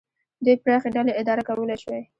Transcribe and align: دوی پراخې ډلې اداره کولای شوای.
دوی 0.43 0.55
پراخې 0.63 0.89
ډلې 0.95 1.11
اداره 1.21 1.43
کولای 1.49 1.77
شوای. 1.83 2.03